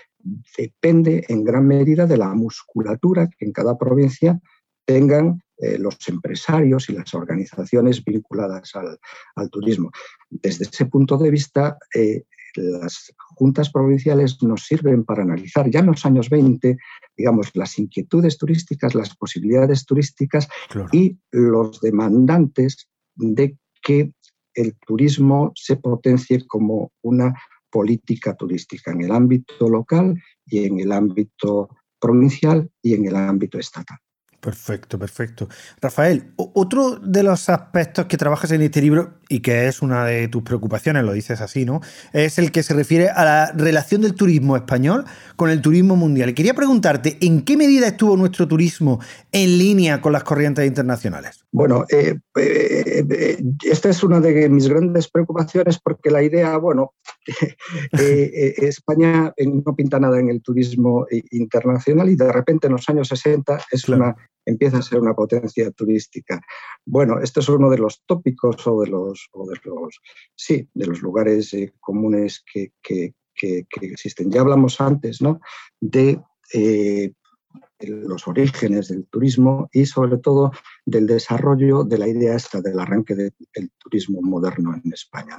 depende 0.58 1.26
en 1.30 1.44
gran 1.44 1.68
medida 1.68 2.06
de 2.06 2.18
la 2.18 2.34
musculatura 2.34 3.28
que 3.28 3.46
en 3.46 3.54
cada 3.54 3.78
provincia 3.78 4.40
tengan 4.86 5.42
eh, 5.62 5.78
los 5.78 5.96
empresarios 6.08 6.90
y 6.90 6.94
las 6.94 7.14
organizaciones 7.14 8.04
vinculadas 8.04 8.74
al, 8.76 9.50
turismo. 9.50 9.92
Desde 10.30 10.66
ese 10.66 10.88
punto 10.88 11.18
de 11.18 11.30
vista, 11.30 11.78
eh, 11.94 12.24
las 12.56 13.14
juntas 13.36 13.70
provinciales 13.72 14.42
nos 14.42 14.66
sirven 14.66 15.06
para 15.06 15.24
analizar 15.24 15.70
ya 15.70 15.82
en 15.82 15.86
los 15.86 16.06
años 16.06 16.30
20, 16.30 16.78
digamos, 17.16 17.52
las 17.54 17.78
inquietudes 17.78 18.38
turísticas, 18.38 18.96
las 18.96 19.16
posibilidades 19.16 19.86
turísticas 19.86 20.48
y 20.92 21.18
los 21.32 21.80
demandantes 21.80 22.90
de 23.16 23.56
que 23.82 24.14
el 24.54 24.76
turismo 24.86 25.52
se 25.56 25.78
potencie 25.78 26.46
como 26.48 26.92
una 27.04 27.34
política 27.70 28.36
turística 28.36 28.92
en 28.92 29.02
el 29.02 29.12
ámbito 29.12 29.70
local 29.70 30.22
y 30.46 30.66
en 30.66 30.80
el 30.80 30.92
ámbito 30.92 31.70
provincial 32.00 32.70
y 32.82 32.96
en 32.96 33.06
el 33.06 33.16
ámbito 33.16 33.60
estatal. 33.60 33.98
Perfecto, 34.42 34.98
perfecto. 34.98 35.48
Rafael, 35.80 36.34
otro 36.36 36.96
de 36.96 37.22
los 37.22 37.48
aspectos 37.48 38.08
que 38.08 38.18
trabajas 38.18 38.52
en 38.52 38.64
este 38.64 38.82
libro 38.82 39.20
y 39.30 39.42
que 39.42 39.68
es 39.68 39.84
una 39.84 40.04
de 40.04 40.28
tus 40.30 40.42
preocupaciones, 40.42 41.04
lo 41.04 41.14
dices 41.14 41.42
así, 41.42 41.64
¿no? 41.64 41.80
Es 42.12 42.40
el 42.40 42.52
que 42.52 42.64
se 42.64 42.74
refiere 42.74 43.10
a 43.10 43.24
la 43.24 43.52
relación 43.52 44.02
del 44.02 44.16
turismo 44.16 44.58
español 44.58 45.06
con 45.36 45.52
el 45.52 45.62
turismo 45.62 45.96
mundial. 45.96 46.32
Y 46.32 46.34
quería 46.34 46.56
preguntarte, 46.56 47.18
¿en 47.22 47.44
qué 47.44 47.56
medida 47.56 47.88
estuvo 47.88 48.18
nuestro 48.18 48.48
turismo 48.48 49.00
en 49.32 49.60
línea 49.60 50.02
con 50.02 50.12
las 50.12 50.24
corrientes 50.24 50.66
internacionales? 50.66 51.46
Bueno, 51.52 51.86
eh, 51.90 52.18
eh, 52.40 53.06
eh, 53.10 53.44
esta 53.64 53.90
es 53.90 54.04
una 54.04 54.20
de 54.20 54.50
mis 54.50 54.68
grandes 54.68 55.08
preocupaciones 55.08 55.80
porque 55.80 56.10
la 56.10 56.24
idea, 56.24 56.58
bueno, 56.58 56.94
España 57.92 59.32
no 59.38 59.76
pinta 59.76 60.00
nada 60.00 60.20
en 60.20 60.30
el 60.30 60.42
turismo 60.42 61.06
internacional 61.30 62.10
y 62.10 62.16
de 62.16 62.32
repente 62.32 62.68
en 62.68 62.74
los 62.74 62.90
años 62.90 63.08
60 63.08 63.60
es 63.72 63.88
una 63.88 64.16
empieza 64.46 64.78
a 64.78 64.82
ser 64.82 65.00
una 65.00 65.14
potencia 65.14 65.72
turística. 65.72 66.42
Bueno, 66.86 67.20
esto 67.20 67.40
es 67.40 67.50
uno 67.50 67.70
de 67.70 67.78
los 67.78 68.04
tópicos 68.06 68.66
o 68.68 68.82
de 68.82 68.90
los, 68.90 69.30
de 69.34 69.70
los 69.70 70.02
sí, 70.36 70.68
de 70.74 70.88
los 70.88 71.02
lugares 71.02 71.54
eh, 71.54 71.74
comunes 71.80 72.44
que, 72.52 72.72
existen. 73.82 74.30
Ya 74.30 74.42
hablamos 74.42 74.80
antes 74.82 75.20
¿no? 75.20 75.40
de 75.80 76.22
eh, 76.54 77.14
los 77.80 78.28
orígenes 78.28 78.90
del 78.90 79.08
turismo 79.08 79.68
y 79.72 79.86
sobre 79.88 80.18
todo 80.18 80.52
del 80.86 81.08
desarrollo 81.08 81.84
de 81.84 81.98
la 81.98 82.08
idea 82.08 82.36
esta 82.36 82.62
del 82.62 82.80
arranque 82.80 83.16
del 83.16 83.72
turismo 83.80 84.22
moderno 84.22 84.76
en 84.76 84.94
España. 84.94 85.38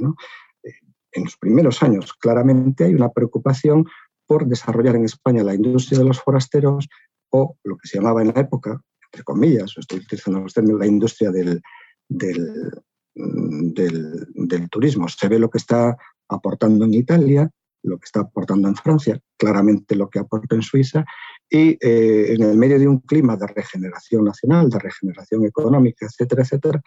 Eh, 0.64 0.72
en 1.12 1.24
los 1.24 1.36
primeros 1.36 1.82
años 1.82 2.12
claramente 2.14 2.84
hay 2.84 2.94
una 2.94 3.10
preocupación 3.10 3.86
por 4.26 4.46
desarrollar 4.46 4.96
en 4.96 5.04
España 5.04 5.44
la 5.44 5.54
industria 5.54 5.98
de 5.98 6.06
los 6.06 6.20
forasteros 6.20 6.88
o 7.30 7.56
lo 7.64 7.76
que 7.76 7.88
se 7.88 7.98
llamaba 7.98 8.22
en 8.22 8.28
la 8.28 8.40
época, 8.40 8.82
entre 9.12 9.24
comillas, 9.24 9.74
estoy 9.76 9.98
utilizando 9.98 10.40
los 10.40 10.54
términos, 10.54 10.80
la 10.80 10.86
industria 10.86 11.30
del, 11.30 11.60
mm, 12.08 13.72
del, 13.74 14.68
turismo. 14.70 15.06
Se 15.08 15.28
ve 15.28 15.38
lo 15.38 15.50
que 15.50 15.58
está 15.58 15.96
aportando 16.28 16.86
en 16.86 16.94
Italia, 16.94 17.50
lo 17.82 17.98
que 17.98 18.06
está 18.06 18.20
aportando 18.20 18.68
en 18.68 18.76
Francia, 18.76 19.20
claramente 19.36 19.96
lo 19.96 20.08
que 20.08 20.18
aporta 20.18 20.54
en 20.54 20.62
Suiza, 20.62 21.04
y 21.50 21.76
eh, 21.80 22.32
en 22.32 22.42
el 22.42 22.56
medio 22.56 22.78
de 22.78 22.88
un 22.88 23.00
clima 23.00 23.36
de 23.36 23.48
regeneración 23.48 24.24
nacional, 24.24 24.70
de 24.70 24.78
regeneración 24.78 25.44
económica, 25.44 26.06
etcétera, 26.06 26.42
etcétera, 26.42 26.80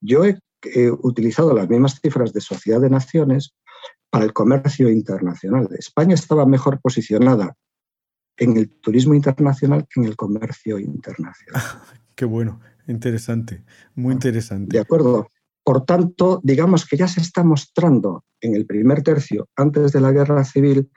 yo 0.00 0.24
he 0.24 0.38
he 0.62 0.90
utilizado 0.90 1.54
las 1.54 1.68
mismas 1.68 2.00
cifras 2.00 2.32
de 2.32 2.40
Sociedad 2.40 2.80
de 2.80 2.90
Naciones 2.90 3.54
para 4.10 4.24
el 4.24 4.32
comercio 4.32 4.90
internacional. 4.90 5.68
España 5.78 6.14
estaba 6.14 6.44
mejor 6.44 6.80
posicionada 6.80 7.56
en 8.36 8.56
el 8.56 8.70
turismo 8.80 9.14
internacional 9.14 9.86
que 9.88 10.00
en 10.00 10.06
el 10.06 10.16
comercio 10.16 10.78
internacional. 10.78 11.62
Qué 12.14 12.24
bueno, 12.24 12.60
interesante, 12.86 13.64
muy 13.94 14.12
interesante. 14.12 14.76
De 14.76 14.80
acuerdo. 14.80 15.28
Por 15.62 15.84
tanto, 15.84 16.40
digamos 16.42 16.86
que 16.86 16.96
ya 16.96 17.06
se 17.06 17.20
está 17.20 17.44
mostrando 17.44 18.24
en 18.40 18.56
el 18.56 18.66
primer 18.66 19.02
tercio, 19.02 19.48
antes 19.56 19.92
de 19.92 20.00
la 20.00 20.10
guerra 20.10 20.42
civil, 20.42 20.90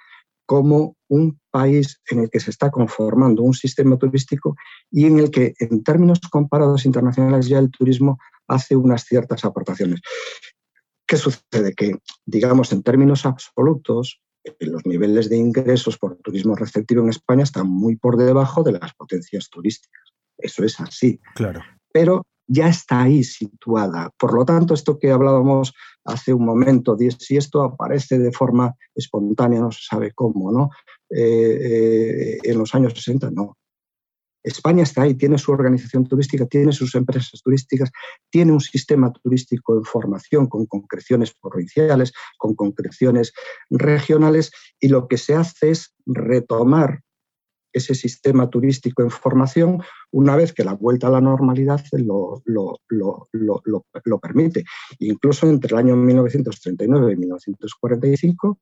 como 0.45 0.95
un 1.09 1.39
país 1.51 2.01
en 2.09 2.19
el 2.19 2.29
que 2.29 2.39
se 2.39 2.49
está 2.49 2.71
conformando 2.71 3.43
un 3.43 3.53
sistema 3.53 3.97
turístico 3.97 4.55
y 4.89 5.05
en 5.05 5.19
el 5.19 5.31
que, 5.31 5.53
en 5.59 5.83
términos 5.83 6.19
comparados 6.31 6.85
internacionales, 6.85 7.47
ya 7.47 7.59
el 7.59 7.71
turismo 7.71 8.17
hace 8.47 8.75
unas 8.75 9.03
ciertas 9.03 9.45
aportaciones. 9.45 10.01
¿Qué 11.13 11.17
sucede? 11.17 11.75
Que, 11.75 11.95
digamos, 12.25 12.73
en 12.73 12.81
términos 12.81 13.27
absolutos, 13.27 14.19
los 14.59 14.83
niveles 14.83 15.29
de 15.29 15.37
ingresos 15.37 15.99
por 15.99 16.17
turismo 16.17 16.55
receptivo 16.55 17.03
en 17.03 17.09
España 17.09 17.43
están 17.43 17.69
muy 17.69 17.97
por 17.97 18.17
debajo 18.17 18.63
de 18.63 18.71
las 18.71 18.95
potencias 18.95 19.47
turísticas. 19.51 20.01
Eso 20.39 20.63
es 20.63 20.79
así. 20.79 21.19
Claro. 21.35 21.61
Pero 21.91 22.25
ya 22.47 22.67
está 22.67 23.03
ahí 23.03 23.23
situada. 23.23 24.09
Por 24.17 24.33
lo 24.33 24.43
tanto, 24.43 24.73
esto 24.73 24.97
que 24.97 25.11
hablábamos 25.11 25.75
hace 26.03 26.33
un 26.33 26.45
momento, 26.45 26.97
si 27.19 27.37
esto 27.37 27.61
aparece 27.61 28.17
de 28.17 28.31
forma 28.31 28.73
espontánea, 28.95 29.59
no 29.59 29.71
se 29.71 29.83
sabe 29.83 30.13
cómo, 30.15 30.51
¿no? 30.51 30.71
Eh, 31.11 31.59
eh, 31.61 32.37
en 32.41 32.57
los 32.57 32.73
años 32.73 32.93
60, 32.95 33.29
no. 33.29 33.55
España 34.43 34.83
está 34.83 35.03
ahí, 35.03 35.15
tiene 35.15 35.37
su 35.37 35.51
organización 35.51 36.05
turística, 36.05 36.45
tiene 36.45 36.71
sus 36.71 36.95
empresas 36.95 37.41
turísticas, 37.41 37.91
tiene 38.29 38.51
un 38.51 38.61
sistema 38.61 39.11
turístico 39.11 39.77
en 39.77 39.83
formación 39.83 40.47
con 40.47 40.65
concreciones 40.65 41.33
provinciales, 41.33 42.13
con 42.37 42.55
concreciones 42.55 43.33
regionales, 43.69 44.51
y 44.79 44.89
lo 44.89 45.07
que 45.07 45.17
se 45.17 45.35
hace 45.35 45.71
es 45.71 45.93
retomar 46.05 47.01
ese 47.73 47.95
sistema 47.95 48.49
turístico 48.49 49.01
en 49.01 49.09
formación 49.09 49.81
una 50.11 50.35
vez 50.35 50.53
que 50.53 50.63
la 50.63 50.73
vuelta 50.73 51.07
a 51.07 51.11
la 51.11 51.21
normalidad 51.21 51.83
lo, 51.93 52.43
lo, 52.45 54.19
permite. 54.21 54.63
Incluso 54.99 55.49
entre 55.49 55.73
el 55.73 55.79
año 55.79 55.95
1939 55.95 57.13
y 57.13 57.15
1945, 57.15 58.59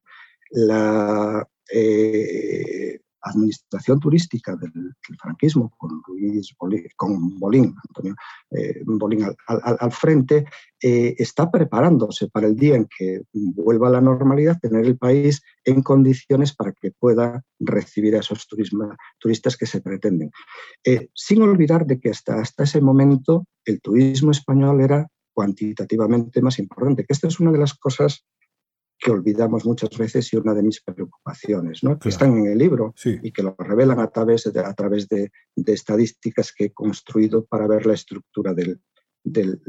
la, 0.51 1.45
eh, 1.73 2.99
administración 3.21 3.99
turística 3.99 4.55
del, 4.55 4.95
franquismo, 5.19 5.71
con 5.77 6.01
Luis 6.07 6.53
Bolín, 6.59 6.85
con 6.95 7.39
Bolín, 7.39 7.75
Antonio 7.87 8.15
eh, 8.51 8.81
Bolín 8.85 9.25
al, 9.47 9.91
frente, 9.91 10.45
eh, 10.81 11.15
está 11.17 11.51
preparándose 11.51 12.27
para 12.29 12.47
el 12.47 12.55
día 12.55 12.75
en 12.75 12.87
que 12.97 13.21
vuelva 13.31 13.87
a 13.87 13.91
la 13.91 14.01
normalidad, 14.01 14.59
tener 14.59 14.85
el 14.85 14.97
país 14.97 15.41
en 15.63 15.83
condiciones 15.83 16.55
para 16.55 16.73
que 16.73 16.91
pueda 16.91 17.43
recibir 17.59 18.15
a 18.15 18.19
esos 18.19 18.47
turistas 19.19 19.57
que 19.57 19.65
se 19.65 19.81
pretenden. 19.81 20.31
Eh, 20.83 21.09
sin 21.13 21.41
olvidar 21.41 21.85
de 21.85 21.99
que 21.99 22.09
hasta, 22.09 22.39
hasta 22.39 22.63
ese 22.63 22.81
momento 22.81 23.45
el 23.65 23.81
turismo 23.81 24.31
español 24.31 24.81
era 24.81 25.07
cuantitativamente 25.33 26.41
más 26.41 26.59
importante, 26.59 27.05
que 27.05 27.13
esta 27.13 27.27
es 27.27 27.39
una 27.39 27.51
de 27.51 27.59
las 27.59 27.73
cosas 27.73 28.25
que 29.01 29.11
olvidamos 29.11 29.65
muchas 29.65 29.97
veces 29.97 30.31
y 30.31 30.37
una 30.37 30.53
de 30.53 30.61
mis 30.61 30.79
preocupaciones, 30.81 31.83
¿no? 31.83 31.97
que 31.97 32.09
están 32.09 32.37
en 32.37 32.45
el 32.45 32.57
libro 32.59 32.93
y 33.03 33.31
que 33.31 33.41
lo 33.41 33.55
revelan 33.57 33.99
a 33.99 34.07
través, 34.07 34.43
de, 34.53 34.59
a 34.59 34.73
través 34.73 35.07
de, 35.09 35.31
estadísticas 35.65 36.53
que 36.53 36.65
he 36.65 36.71
construido 36.71 37.43
para 37.45 37.67
ver 37.67 37.87
la 37.87 37.95
estructura 37.95 38.53
del, 38.53 38.79
del, 39.23 39.59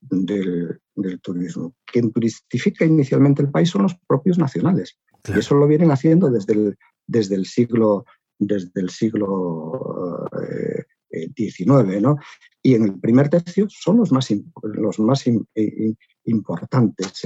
del, 0.00 1.20
turismo. 1.22 1.74
Quien 1.86 2.12
turistifica 2.12 2.84
inicialmente 2.84 3.40
el 3.40 3.50
país 3.50 3.70
son 3.70 3.82
los 3.82 3.96
propios 4.06 4.38
nacionales. 4.38 4.98
Y 5.26 5.38
eso 5.38 5.54
lo 5.54 5.66
vienen 5.66 5.90
haciendo 5.90 6.30
desde 6.30 6.52
el, 6.52 6.76
desde 7.06 7.36
el 7.36 7.46
siglo 7.46 8.04
desde 8.38 8.80
el 8.80 8.90
siglo 8.90 10.28
XIX, 11.36 11.94
eh, 11.94 12.00
¿no? 12.00 12.16
Y 12.62 12.74
en 12.74 12.84
el 12.84 13.00
primer 13.00 13.28
tercio 13.28 13.66
son 13.68 13.98
los 13.98 14.12
más, 14.12 14.28
los 14.62 14.98
más 14.98 15.24
importantes. 16.24 17.22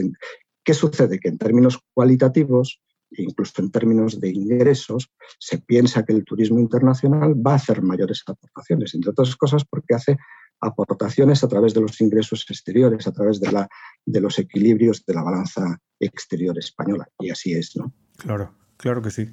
¿Qué 0.69 0.75
sucede? 0.75 1.19
Que 1.19 1.31
en 1.31 1.39
términos 1.39 1.79
cualitativos, 1.95 2.83
incluso 3.13 3.63
en 3.63 3.71
términos 3.71 4.21
de 4.21 4.29
ingresos, 4.29 5.11
se 5.39 5.57
piensa 5.63 6.05
que 6.05 6.13
el 6.13 6.27
turismo 6.27 6.59
internacional 6.59 7.35
va 7.35 7.53
a 7.53 7.55
hacer 7.55 7.81
mayores 7.81 8.23
aportaciones, 8.27 8.95
entre 8.95 9.13
otras 9.13 9.35
cosas 9.35 9.65
porque 9.65 9.95
hace 9.95 10.19
aportaciones 10.61 11.43
a 11.43 11.49
través 11.49 11.73
de 11.73 11.81
los 11.81 11.99
ingresos 12.03 12.45
exteriores, 12.51 13.07
a 13.07 13.13
través 13.13 13.41
de, 13.41 13.51
la, 13.51 13.67
de 14.05 14.21
los 14.21 14.39
equilibrios 14.39 15.07
de 15.07 15.15
la 15.15 15.23
balanza 15.23 15.81
exterior 15.99 16.59
española. 16.59 17.09
Y 17.19 17.31
así 17.31 17.55
es, 17.55 17.75
¿no? 17.75 17.95
Claro, 18.19 18.53
claro 18.77 19.01
que 19.01 19.11
sí. 19.11 19.31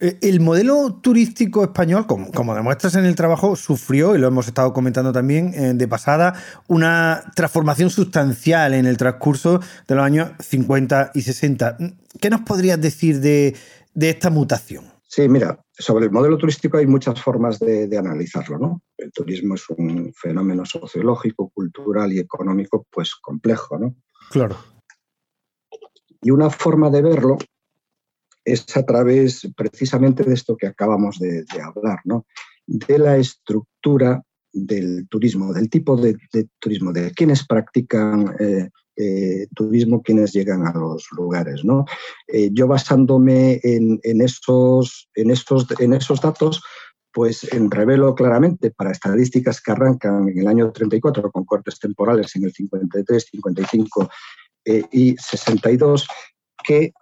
Eh, 0.00 0.18
el 0.22 0.40
modelo 0.40 0.94
turístico 0.94 1.62
español, 1.62 2.06
como, 2.06 2.54
demuestras 2.54 2.94
en 2.94 3.04
el 3.04 3.14
trabajo, 3.14 3.54
sufrió, 3.54 4.16
y 4.16 4.18
lo 4.18 4.28
hemos 4.28 4.48
estado 4.48 4.72
comentando 4.72 5.12
también 5.12 5.52
eh, 5.54 5.74
de 5.74 5.88
pasada, 5.88 6.34
una 6.68 7.22
transformación 7.36 7.90
sustancial 7.90 8.72
en 8.72 8.86
el 8.86 8.96
transcurso 8.96 9.60
de 9.86 9.94
los 9.94 10.02
años 10.02 10.30
50 10.40 11.10
y 11.14 11.20
60. 11.20 11.76
¿Qué 12.18 12.30
nos 12.30 12.40
podrías 12.40 12.80
decir 12.80 13.20
de, 13.20 13.54
esta 13.94 14.30
mutación? 14.30 14.84
Sí, 15.06 15.28
mira, 15.28 15.60
sobre 15.72 16.06
el 16.06 16.12
modelo 16.12 16.38
turístico 16.38 16.78
hay 16.78 16.86
muchas 16.86 17.20
formas 17.20 17.58
de, 17.58 17.98
analizarlo. 17.98 18.58
¿no? 18.58 18.82
El 18.96 19.12
turismo 19.12 19.56
es 19.56 19.68
un 19.68 20.14
fenómeno 20.14 20.64
sociológico, 20.64 21.50
cultural 21.50 22.10
y 22.12 22.20
económico 22.20 22.86
pues 22.90 23.16
complejo. 23.16 23.78
¿no? 23.78 23.94
Claro. 24.30 24.56
Y 26.22 26.30
una 26.30 26.48
forma 26.48 26.88
de 26.90 27.02
verlo 27.02 27.36
es 28.44 28.76
a 28.76 28.84
través 28.84 29.48
precisamente 29.56 30.24
de 30.24 30.34
esto 30.34 30.56
que 30.56 30.66
acabamos 30.66 31.18
de, 31.18 31.44
hablar, 31.62 32.00
¿no? 32.04 32.26
de 32.66 32.98
la 32.98 33.16
estructura 33.16 34.22
del 34.52 35.08
turismo, 35.08 35.52
del 35.52 35.70
tipo 35.70 35.96
de, 35.96 36.16
turismo, 36.58 36.92
de 36.92 37.12
quienes 37.12 37.46
practican 37.46 38.34
eh, 38.40 38.68
eh, 38.96 39.46
turismo, 39.54 40.02
quienes 40.02 40.32
llegan 40.32 40.66
a 40.66 40.72
los 40.72 41.08
lugares. 41.12 41.64
¿no? 41.64 41.84
Eh, 42.26 42.50
yo 42.52 42.66
basándome 42.66 43.60
en, 43.62 44.00
esos, 44.02 45.08
en, 45.14 45.30
en 45.30 45.92
esos 45.92 46.20
datos, 46.20 46.62
pues 47.12 47.48
revelo 47.50 48.14
claramente 48.14 48.70
para 48.70 48.92
estadísticas 48.92 49.60
que 49.60 49.72
arrancan 49.72 50.28
en 50.28 50.38
el 50.38 50.46
año 50.46 50.70
34 50.70 51.30
con 51.32 51.44
cortes 51.44 51.78
temporales 51.78 52.34
en 52.36 52.44
el 52.44 52.52
53, 52.52 53.26
55 53.32 54.08
y 54.92 55.16
62, 55.16 56.06
que 56.62 56.92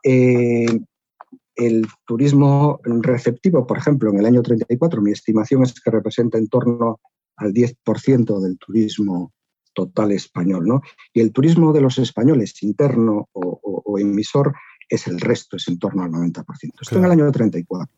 el 1.58 1.86
turismo 2.06 2.80
receptivo, 2.84 3.66
por 3.66 3.78
ejemplo, 3.78 4.10
en 4.10 4.20
el 4.20 4.26
año 4.26 4.42
34, 4.42 5.02
mi 5.02 5.10
estimación 5.10 5.64
es 5.64 5.80
que 5.80 5.90
representa 5.90 6.38
en 6.38 6.48
torno 6.48 7.00
al 7.36 7.52
10% 7.52 8.40
del 8.40 8.58
turismo 8.58 9.32
total 9.74 10.12
español, 10.12 10.66
¿no? 10.66 10.82
Y 11.12 11.20
el 11.20 11.32
turismo 11.32 11.72
de 11.72 11.80
los 11.80 11.98
españoles, 11.98 12.62
interno 12.62 13.28
o, 13.32 13.98
emisor, 13.98 14.54
es 14.88 15.08
el 15.08 15.20
resto, 15.20 15.56
es 15.56 15.66
en 15.66 15.78
torno 15.78 16.04
al 16.04 16.12
90%. 16.12 16.44
Esto 16.80 16.98
en 16.98 17.04
el 17.04 17.10
año 17.10 17.30
34, 17.30 17.92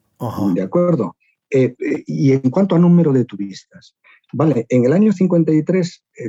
¿de 0.55 0.63
acuerdo? 0.63 1.17
Eh, 1.51 1.75
eh, 1.79 2.03
y 2.07 2.33
en 2.33 2.49
cuanto 2.51 2.77
a 2.77 2.79
número 2.79 3.13
de 3.13 3.27
turistas, 3.27 3.97
vale, 4.33 4.65
en 4.71 4.87
el 4.87 4.95
año 4.95 5.13
53 5.13 6.05
eh, 6.15 6.29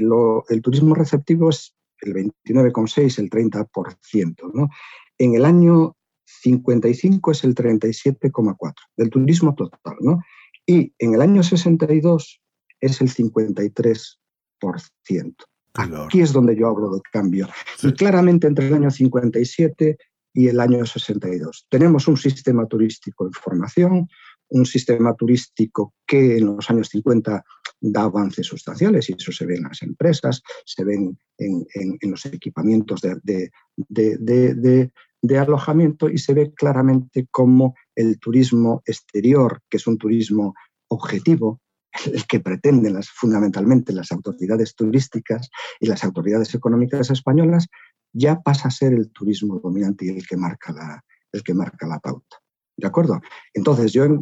el 0.49 0.61
turismo 0.61 0.95
receptivo 0.95 1.49
es 1.49 1.75
el 2.01 2.13
29,6, 2.13 3.19
el 3.19 3.29
30%, 3.29 4.51
¿no? 4.53 4.69
En 5.17 5.35
el 5.35 5.45
año 5.45 5.95
55 6.25 7.31
es 7.31 7.43
el 7.43 7.55
37,4 7.55 8.73
del 8.97 9.09
turismo 9.09 9.55
total, 9.55 9.95
¿no? 10.01 10.19
Y 10.65 10.93
en 10.99 11.15
el 11.15 11.21
año 11.21 11.43
62 11.43 12.41
es 12.79 13.01
el 13.01 13.09
53%. 13.09 15.35
Aquí 15.73 16.21
es 16.21 16.33
donde 16.33 16.55
yo 16.55 16.67
hablo 16.67 16.91
de 16.91 17.01
cambio. 17.11 17.47
Y 17.81 17.93
claramente 17.93 18.47
entre 18.47 18.67
el 18.67 18.73
año 18.73 18.91
57 18.91 19.97
y 20.33 20.47
el 20.47 20.59
año 20.59 20.85
62 20.85 21.67
tenemos 21.69 22.07
un 22.07 22.17
sistema 22.17 22.65
turístico 22.65 23.25
en 23.25 23.33
formación, 23.33 24.07
un 24.49 24.65
sistema 24.65 25.13
turístico 25.15 25.93
que 26.05 26.37
en 26.37 26.55
los 26.55 26.69
años 26.69 26.89
50 26.89 27.43
da 27.81 28.03
avances 28.03 28.47
sustanciales 28.47 29.09
y 29.09 29.13
eso 29.13 29.31
se 29.31 29.45
ve 29.45 29.55
en 29.55 29.63
las 29.63 29.81
empresas, 29.81 30.41
se 30.65 30.83
ven 30.83 31.17
en, 31.37 31.97
los 32.01 32.25
equipamientos 32.27 33.01
de, 33.01 33.49
de 33.87 34.91
alojamiento 35.37 36.09
y 36.09 36.17
se 36.17 36.33
ve 36.33 36.53
claramente 36.53 37.27
cómo 37.31 37.75
el 37.95 38.19
turismo 38.19 38.81
exterior, 38.85 39.61
que 39.69 39.77
es 39.77 39.87
un 39.87 39.97
turismo 39.97 40.53
objetivo, 40.89 41.59
el 42.05 42.25
que 42.25 42.39
pretenden 42.39 43.01
fundamentalmente 43.03 43.93
las 43.93 44.11
autoridades 44.11 44.75
turísticas 44.75 45.49
y 45.79 45.87
las 45.87 46.03
autoridades 46.03 46.53
económicas 46.55 47.09
españolas, 47.09 47.67
ya 48.13 48.41
pasa 48.41 48.67
a 48.67 48.71
ser 48.71 48.93
el 48.93 49.11
turismo 49.11 49.59
dominante 49.59 50.05
y 50.05 50.09
el 50.09 50.27
que 50.27 50.37
marca 50.37 50.73
la, 50.73 51.03
el 51.31 51.43
que 51.43 51.53
marca 51.53 51.87
la 51.87 51.99
pauta. 51.99 52.37
¿De 52.77 52.87
acuerdo? 52.87 53.19
Entonces, 53.53 53.91
yo 53.93 54.05
eh, 54.05 54.21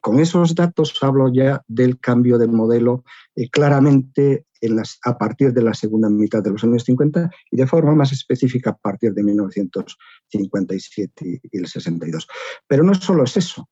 con 0.00 0.20
esos 0.20 0.54
datos 0.54 0.96
hablo 1.02 1.30
ya 1.32 1.62
del 1.68 2.00
cambio 2.00 2.38
de 2.38 2.46
modelo 2.46 3.04
eh, 3.36 3.50
claramente 3.50 4.46
a 5.04 5.18
partir 5.18 5.52
de 5.52 5.60
la 5.60 5.74
segunda 5.74 6.08
mitad 6.08 6.42
de 6.42 6.48
los 6.50 6.64
años 6.64 6.84
50 6.84 7.30
y 7.50 7.56
de 7.56 7.66
forma 7.66 7.94
más 7.94 8.12
específica 8.12 8.70
a 8.70 8.76
partir 8.76 9.12
de 9.12 9.22
1957 9.22 11.40
y 11.42 11.58
el 11.58 11.66
62. 11.66 12.26
Pero 12.66 12.82
no 12.82 12.94
solo 12.94 13.24
es 13.24 13.36
eso. 13.36 13.68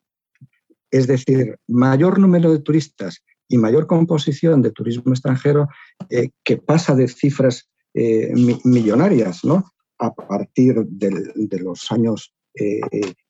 Es 0.91 1.07
decir, 1.07 1.59
mayor 1.67 2.19
número 2.19 2.53
de 2.53 2.59
turistas 2.59 3.25
y 3.49 3.57
mayor 3.57 3.87
composición 3.87 4.61
de 4.61 4.73
turismo 4.73 5.13
extranjero 5.13 5.69
eh, 6.11 6.29
que 6.45 6.59
pasa 6.59 6.95
de 6.95 7.09
cifras 7.09 7.71
millonarias 7.95 9.45
¿no? 9.45 9.71
a 9.99 10.15
partir 10.15 10.87
de 10.87 11.59
los 11.61 11.93
años 11.93 12.33
eh, 12.55 12.81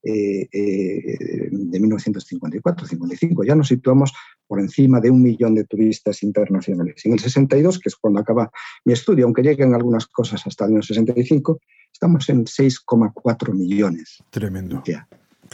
eh, 0.03 0.49
eh, 0.53 1.49
de 1.53 1.81
1954-55. 1.81 3.47
Ya 3.47 3.55
nos 3.55 3.69
situamos 3.69 4.13
por 4.49 4.59
encima 4.59 5.01
de 5.01 5.11
un 5.11 5.23
millón 5.23 5.55
de 5.55 5.65
turistas 5.65 6.25
internacionales. 6.25 7.03
En 7.05 7.13
el 7.13 7.21
62, 7.21 7.79
que 7.79 7.89
es 7.89 7.95
cuando 7.97 8.19
acaba 8.19 8.51
mi 8.85 8.93
estudio, 8.93 9.25
aunque 9.25 9.43
lleguen 9.43 9.75
algunas 9.75 10.09
cosas 10.09 10.45
hasta 10.45 10.65
el 10.65 10.73
año 10.73 10.83
65, 10.83 11.61
estamos 11.93 12.29
en 12.31 12.47
6,4 12.47 13.55
millones. 13.55 14.19
Tremendo. 14.31 14.83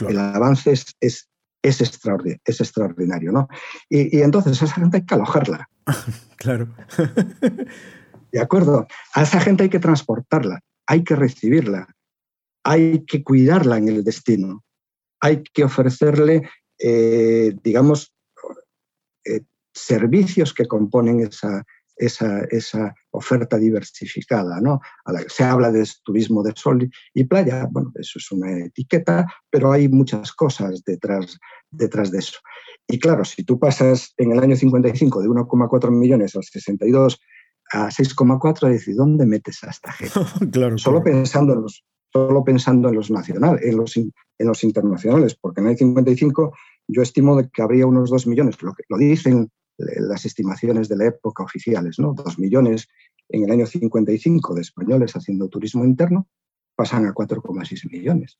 El 0.07 0.17
avance 0.17 0.71
es, 0.71 0.95
es, 0.99 1.29
es, 1.61 1.81
extraordinario, 1.81 2.41
es 2.45 2.61
extraordinario, 2.61 3.31
¿no? 3.31 3.49
Y, 3.87 4.17
y 4.17 4.21
entonces 4.23 4.59
a 4.61 4.65
esa 4.65 4.75
gente 4.75 4.97
hay 4.97 5.05
que 5.05 5.13
alojarla. 5.13 5.69
claro. 6.37 6.69
¿De 8.31 8.39
acuerdo? 8.39 8.87
A 9.13 9.23
esa 9.23 9.39
gente 9.39 9.63
hay 9.63 9.69
que 9.69 9.79
transportarla, 9.79 10.61
hay 10.87 11.03
que 11.03 11.15
recibirla, 11.15 11.87
hay 12.63 13.05
que 13.05 13.23
cuidarla 13.23 13.77
en 13.77 13.89
el 13.89 14.03
destino, 14.03 14.63
hay 15.19 15.43
que 15.53 15.63
ofrecerle, 15.63 16.49
eh, 16.79 17.53
digamos, 17.63 18.13
eh, 19.25 19.41
servicios 19.73 20.53
que 20.53 20.67
componen 20.67 21.21
esa, 21.21 21.63
esa, 21.97 22.93
oferta 23.11 23.57
diversificada. 23.57 24.61
¿no? 24.61 24.79
se 25.27 25.43
habla 25.43 25.71
de 25.71 25.87
turismo 26.03 26.43
de 26.43 26.53
sol 26.55 26.89
y 27.13 27.23
playa, 27.23 27.67
bueno, 27.71 27.91
eso 27.95 28.19
es 28.19 28.31
una 28.31 28.65
etiqueta, 28.65 29.25
pero 29.49 29.71
hay 29.71 29.89
muchas 29.89 30.31
cosas 30.31 30.83
detrás, 30.85 31.39
detrás 31.71 32.11
de 32.11 32.19
eso. 32.19 32.39
Y 32.87 32.99
claro, 32.99 33.25
si 33.25 33.43
tú 33.43 33.59
pasas 33.59 34.13
en 34.17 34.31
el 34.31 34.39
año 34.39 34.55
55 34.55 35.21
de 35.21 35.27
1,4 35.27 35.91
millones 35.91 36.35
a 36.35 36.41
62 36.41 37.19
a 37.71 37.89
6,4, 37.89 38.69
decir, 38.69 38.95
¿dónde 38.95 39.25
metes 39.25 39.63
a 39.63 39.69
esta 39.69 39.91
gente? 39.91 40.13
claro, 40.51 40.77
solo, 40.77 41.03
Pensando 41.03 41.53
en 41.53 41.61
los, 41.61 41.83
solo 42.11 42.43
pensando 42.43 42.89
en 42.89 42.95
los 42.95 43.11
nacionales, 43.11 43.63
en 43.65 43.77
los, 43.77 43.95
en 43.97 44.11
los 44.39 44.63
internacionales, 44.63 45.35
porque 45.39 45.61
en 45.61 45.67
el 45.67 45.71
año 45.71 45.77
55 45.77 46.53
yo 46.87 47.01
estimo 47.01 47.37
de 47.37 47.49
que 47.49 47.61
habría 47.61 47.85
unos 47.85 48.09
2 48.09 48.27
millones, 48.27 48.61
lo, 48.61 48.73
que, 48.73 48.83
lo 48.89 48.97
dicen 48.97 49.51
las 49.77 50.25
estimaciones 50.25 50.89
de 50.89 50.97
la 50.97 51.05
época 51.05 51.43
oficiales, 51.43 51.99
¿no? 51.99 52.13
Dos 52.13 52.37
millones 52.37 52.87
en 53.29 53.43
el 53.43 53.51
año 53.51 53.65
55 53.65 54.55
de 54.55 54.61
españoles 54.61 55.15
haciendo 55.15 55.47
turismo 55.47 55.85
interno, 55.85 56.27
pasan 56.75 57.05
a 57.05 57.13
4,6 57.13 57.91
millones. 57.91 58.39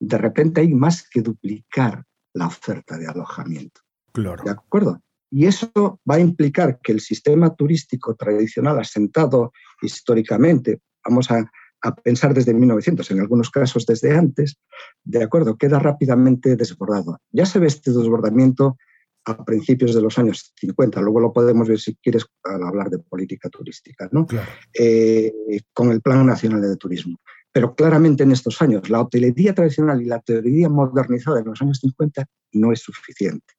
De 0.00 0.18
repente 0.18 0.60
hay 0.60 0.72
más 0.72 1.08
que 1.08 1.20
duplicar 1.20 2.04
la 2.32 2.46
oferta 2.46 2.96
de 2.96 3.06
alojamiento. 3.06 3.80
Claro. 4.12 4.42
¿De 4.44 4.50
acuerdo? 4.50 5.02
Y 5.30 5.46
eso 5.46 6.00
va 6.08 6.16
a 6.16 6.20
implicar 6.20 6.80
que 6.80 6.92
el 6.92 7.00
sistema 7.00 7.54
turístico 7.54 8.14
tradicional 8.14 8.78
asentado 8.78 9.52
históricamente, 9.80 10.80
vamos 11.04 11.30
a, 11.30 11.50
a, 11.82 11.94
pensar 11.94 12.34
desde 12.34 12.54
1900, 12.54 13.10
en 13.10 13.20
algunos 13.20 13.50
casos 13.50 13.86
desde 13.86 14.16
antes, 14.16 14.56
de 15.04 15.22
acuerdo, 15.22 15.56
queda 15.56 15.78
rápidamente 15.78 16.56
desbordado. 16.56 17.18
Ya 17.30 17.46
se 17.46 17.58
ve 17.58 17.66
este 17.66 17.90
desbordamiento 17.90 18.76
a 19.24 19.44
principios 19.44 19.94
de 19.94 20.02
los 20.02 20.18
años 20.18 20.52
50. 20.58 21.00
Luego 21.00 21.20
lo 21.20 21.32
podemos 21.32 21.68
ver 21.68 21.78
si 21.78 21.94
quieres 21.96 22.26
al 22.44 22.62
hablar 22.62 22.90
de 22.90 22.98
política 22.98 23.48
turística, 23.48 24.08
¿no? 24.10 24.26
Eh, 24.74 25.32
con 25.72 25.90
el 25.90 26.00
Plan 26.00 26.26
Nacional 26.26 26.60
de 26.62 26.76
Turismo. 26.76 27.20
Pero 27.52 27.74
claramente 27.74 28.22
en 28.22 28.32
estos 28.32 28.60
años 28.62 28.88
la 28.88 29.00
hotelería 29.00 29.54
tradicional 29.54 30.00
y 30.00 30.06
la 30.06 30.16
hotelería 30.16 30.68
modernizada 30.68 31.40
en 31.40 31.46
los 31.46 31.60
años 31.60 31.78
50 31.80 32.26
no 32.52 32.72
es 32.72 32.80
suficiente. 32.80 33.54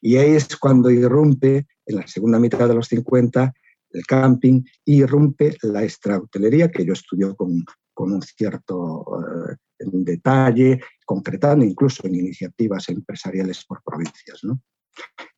Y 0.00 0.16
ahí 0.16 0.32
es 0.32 0.56
cuando 0.56 0.90
irrumpe, 0.90 1.66
en 1.86 1.96
la 1.96 2.06
segunda 2.06 2.38
mitad 2.38 2.68
de 2.68 2.74
los 2.74 2.88
50, 2.88 3.52
el 3.92 4.04
camping 4.06 4.62
y 4.84 5.02
irrumpe 5.02 5.56
la 5.62 5.82
extrahotelería, 5.82 6.70
que 6.70 6.84
yo 6.84 6.92
estudio 6.92 7.34
con, 7.34 7.64
con 7.94 8.12
un 8.12 8.22
cierto 8.22 9.04
eh, 9.20 9.56
detalle, 9.78 10.80
concretando 11.04 11.64
incluso 11.64 12.06
en 12.06 12.14
iniciativas 12.14 12.88
empresariales 12.88 13.64
por 13.64 13.82
provincias. 13.84 14.40
¿no? 14.42 14.60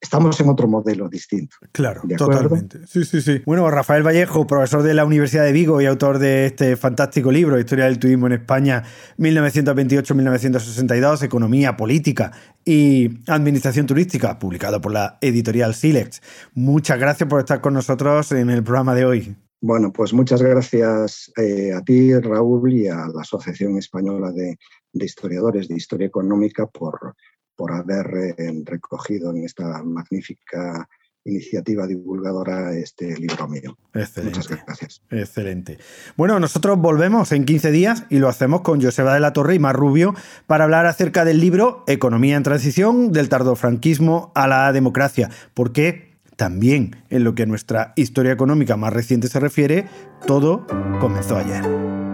Estamos 0.01 0.39
en 0.41 0.49
otro 0.49 0.69
modelo 0.69 1.09
distinto. 1.09 1.57
Claro, 1.73 2.03
totalmente. 2.17 2.87
Sí, 2.87 3.05
sí, 3.05 3.21
sí. 3.23 3.43
Bueno, 3.47 3.71
Rafael 3.71 4.07
Vallejo, 4.07 4.47
profesor 4.47 4.83
de 4.83 4.93
la 4.93 5.05
Universidad 5.05 5.45
de 5.45 5.53
Vigo 5.53 5.81
y 5.81 5.87
autor 5.87 6.19
de 6.19 6.47
este 6.47 6.77
fantástico 6.77 7.33
libro, 7.33 7.59
Historia 7.59 7.87
del 7.87 7.99
Turismo 7.99 8.27
en 8.27 8.35
España, 8.35 8.83
1928-1962, 9.19 11.23
Economía, 11.23 11.77
Política 11.77 12.33
y 12.65 13.21
Administración 13.29 13.87
Turística, 13.87 14.39
publicado 14.39 14.81
por 14.81 14.93
la 14.93 15.19
editorial 15.21 15.75
Silex. 15.75 16.21
Muchas 16.53 16.99
gracias 16.99 17.29
por 17.29 17.41
estar 17.41 17.61
con 17.61 17.75
nosotros 17.75 18.31
en 18.33 18.51
el 18.51 18.63
programa 18.63 18.95
de 18.95 19.07
hoy. 19.07 19.37
Bueno, 19.63 19.91
pues 19.91 20.13
muchas 20.13 20.43
gracias 20.43 21.33
eh, 21.39 21.73
a 21.73 21.81
ti, 21.81 22.15
Raúl, 22.19 22.75
y 22.75 22.89
a 22.89 23.07
la 23.07 23.23
Asociación 23.23 23.79
Española 23.79 24.31
de 24.31 24.59
Historiadores 24.93 25.69
de 25.69 25.77
Historia 25.77 26.07
Económica 26.07 26.67
por 26.67 27.15
por 27.57 27.73
haber 27.73 28.35
eh, 28.39 28.63
recogido 28.65 29.31
en 29.31 29.45
esta 29.45 29.83
magnífica 29.83 30.89
iniciativa 31.25 31.87
divulgadora 31.87 32.75
este 32.77 33.17
libro 33.17 33.49
mío. 33.49 33.77
Excelente. 33.95 34.39
Muchas 34.39 34.65
gracias. 34.65 35.03
Excelente. 35.11 35.79
Bueno, 36.17 36.39
nosotros 36.39 36.79
volvemos 36.79 37.33
en 37.33 37.45
15 37.45 37.71
días 37.71 38.05
y 38.11 38.19
lo 38.19 38.29
hacemos 38.29 38.61
con 38.61 38.83
Joseba 38.83 39.15
de 39.15 39.21
la 39.21 39.33
Torre 39.33 39.55
y 39.55 39.59
Mar 39.59 39.77
Rubio 39.77 40.15
para 40.47 40.65
hablar 40.65 40.87
acerca 40.87 41.25
del 41.25 41.41
libro 41.41 41.85
Economía 41.87 42.37
en 42.37 42.43
Transición 42.43 43.13
del 43.13 43.29
tardofranquismo 43.29 44.33
a 44.35 44.47
la 44.47 44.73
democracia. 44.73 45.31
Porque 45.55 46.15
también 46.37 46.97
en 47.11 47.25
lo 47.25 47.35
que 47.35 47.45
a 47.45 47.47
nuestra 47.47 47.93
historia 47.97 48.33
económica 48.33 48.77
más 48.77 48.93
reciente 48.93 49.29
se 49.29 49.41
refiere, 49.41 49.87
todo 50.27 50.67
comenzó 51.01 51.37
ayer. 51.37 52.14